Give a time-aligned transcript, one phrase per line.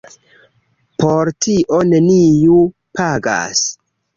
[1.03, 2.59] Por tio neniu
[3.01, 3.65] pagas.